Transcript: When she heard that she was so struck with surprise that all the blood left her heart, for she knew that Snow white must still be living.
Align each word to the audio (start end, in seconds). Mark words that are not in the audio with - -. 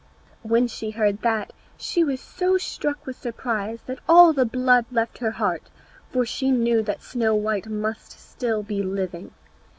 When 0.41 0.67
she 0.67 0.89
heard 0.89 1.21
that 1.21 1.53
she 1.77 2.03
was 2.03 2.19
so 2.19 2.57
struck 2.57 3.05
with 3.05 3.21
surprise 3.21 3.83
that 3.85 3.99
all 4.09 4.33
the 4.33 4.47
blood 4.47 4.87
left 4.89 5.19
her 5.19 5.29
heart, 5.29 5.69
for 6.11 6.25
she 6.25 6.49
knew 6.49 6.81
that 6.81 7.03
Snow 7.03 7.35
white 7.35 7.67
must 7.67 8.13
still 8.13 8.63
be 8.63 8.81
living. 8.81 9.29